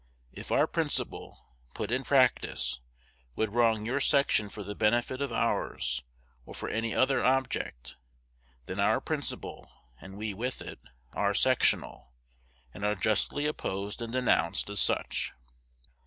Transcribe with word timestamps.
If 0.33 0.51
our 0.51 0.65
principle, 0.65 1.45
put 1.75 1.91
in 1.91 2.03
practice, 2.03 2.79
would 3.35 3.53
wrong 3.53 3.85
your 3.85 3.99
section 3.99 4.49
for 4.49 4.63
the 4.63 4.73
benefit 4.73 5.21
of 5.21 5.31
ours, 5.31 6.01
or 6.43 6.55
for 6.55 6.67
any 6.67 6.95
other 6.95 7.23
object, 7.23 7.97
then 8.65 8.79
our 8.79 8.99
principle, 8.99 9.71
and 10.01 10.17
we 10.17 10.33
with 10.33 10.59
it, 10.59 10.79
are 11.13 11.35
sectional, 11.35 12.13
and 12.73 12.83
are 12.83 12.95
justly 12.95 13.45
opposed 13.45 14.01
and 14.01 14.11
denounced 14.11 14.71
as 14.71 14.79
such. 14.79 15.33